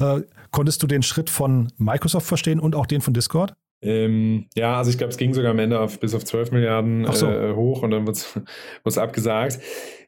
[0.00, 3.54] Äh, Konntest du den Schritt von Microsoft verstehen und auch den von Discord?
[3.82, 7.06] Ähm, ja, also ich glaube, es ging sogar am Ende auf, bis auf 12 Milliarden
[7.12, 7.26] so.
[7.26, 8.16] äh, hoch und dann wird
[8.84, 9.60] es abgesagt.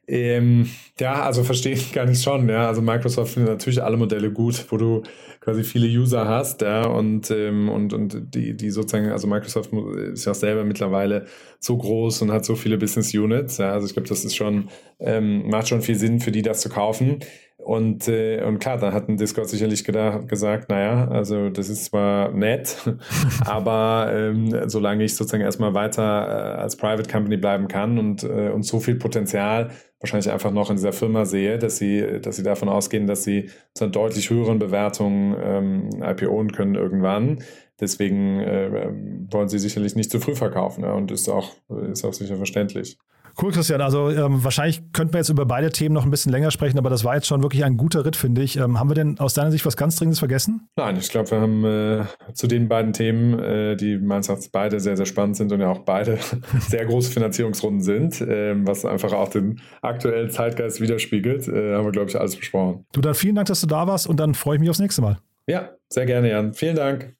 [0.09, 0.67] Ähm,
[0.99, 2.49] ja, also verstehe ich gar nicht schon.
[2.49, 5.03] Ja, also Microsoft findet natürlich alle Modelle gut, wo du
[5.39, 10.25] quasi viele User hast, ja, und, ähm, und, und die, die sozusagen, also Microsoft ist
[10.25, 11.27] ja selber mittlerweile
[11.59, 13.59] so groß und hat so viele Business Units.
[13.59, 14.69] Ja, also ich glaube, das ist schon,
[14.99, 17.19] ähm, macht schon viel Sinn für die, das zu kaufen.
[17.59, 21.85] Und, äh, und klar, da hat ein Discord sicherlich gedacht, gesagt, naja, also das ist
[21.85, 22.77] zwar nett,
[23.45, 28.49] aber ähm, solange ich sozusagen erstmal weiter äh, als Private Company bleiben kann und, äh,
[28.49, 32.43] und so viel Potenzial wahrscheinlich einfach noch in dieser Firma sehe, dass sie, dass sie
[32.43, 37.43] davon ausgehen, dass sie zu einer deutlich höheren Bewertung ähm, IPOen können irgendwann.
[37.81, 38.89] Deswegen äh,
[39.31, 41.51] wollen sie sicherlich nicht zu früh verkaufen ja, und ist auch,
[41.91, 42.97] ist auch sicher verständlich.
[43.41, 43.79] Cool, Christian.
[43.79, 46.89] Also ähm, wahrscheinlich könnten wir jetzt über beide Themen noch ein bisschen länger sprechen, aber
[46.89, 48.57] das war jetzt schon wirklich ein guter Ritt, finde ich.
[48.57, 50.67] Ähm, haben wir denn aus deiner Sicht was ganz Dringendes vergessen?
[50.75, 54.81] Nein, ich glaube, wir haben äh, zu den beiden Themen, äh, die meines Erachtens beide
[54.81, 56.19] sehr, sehr spannend sind und ja auch beide
[56.59, 61.91] sehr große Finanzierungsrunden sind, äh, was einfach auch den aktuellen Zeitgeist widerspiegelt, äh, haben wir,
[61.91, 62.85] glaube ich, alles besprochen.
[62.91, 65.01] Du, dann vielen Dank, dass du da warst und dann freue ich mich aufs nächste
[65.01, 65.17] Mal.
[65.47, 66.53] Ja, sehr gerne, Jan.
[66.53, 67.15] Vielen Dank.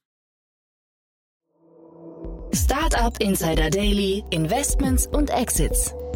[2.53, 5.93] Startup Insider Daily, Investments und Exits.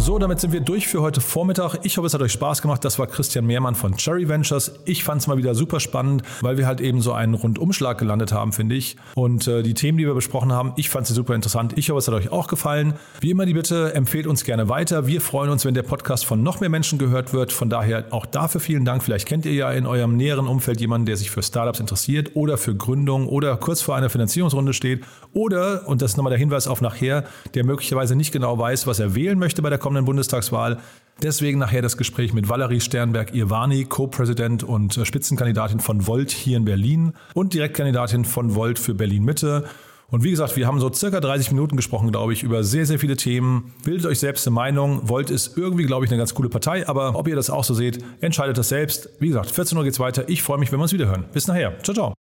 [0.00, 1.80] So, damit sind wir durch für heute Vormittag.
[1.82, 2.84] Ich hoffe, es hat euch Spaß gemacht.
[2.84, 4.78] Das war Christian Mehrmann von Cherry Ventures.
[4.84, 8.32] Ich fand es mal wieder super spannend, weil wir halt eben so einen Rundumschlag gelandet
[8.32, 8.96] haben, finde ich.
[9.16, 11.76] Und äh, die Themen, die wir besprochen haben, ich fand sie super interessant.
[11.76, 12.94] Ich hoffe, es hat euch auch gefallen.
[13.20, 15.08] Wie immer die Bitte, empfehlt uns gerne weiter.
[15.08, 17.52] Wir freuen uns, wenn der Podcast von noch mehr Menschen gehört wird.
[17.52, 19.02] Von daher auch dafür vielen Dank.
[19.02, 22.56] Vielleicht kennt ihr ja in eurem näheren Umfeld jemanden, der sich für Startups interessiert oder
[22.56, 25.04] für Gründung oder kurz vor einer Finanzierungsrunde steht.
[25.34, 27.24] Oder, und das ist nochmal der Hinweis auf nachher,
[27.54, 30.80] der möglicherweise nicht genau weiß, was er wählen möchte bei der kommenden Bundestagswahl.
[31.22, 37.14] Deswegen nachher das Gespräch mit Valerie Sternberg-Irvani, Co-Präsident und Spitzenkandidatin von Volt hier in Berlin
[37.32, 39.64] und Direktkandidatin von Volt für Berlin-Mitte.
[40.10, 42.98] Und wie gesagt, wir haben so circa 30 Minuten gesprochen, glaube ich, über sehr, sehr
[42.98, 43.72] viele Themen.
[43.82, 45.08] Bildet euch selbst eine Meinung.
[45.08, 47.72] Volt ist irgendwie, glaube ich, eine ganz coole Partei, aber ob ihr das auch so
[47.72, 49.08] seht, entscheidet das selbst.
[49.20, 50.28] Wie gesagt, 14 Uhr geht's weiter.
[50.28, 51.24] Ich freue mich, wenn wir uns wieder hören.
[51.32, 51.78] Bis nachher.
[51.82, 52.27] Ciao, ciao.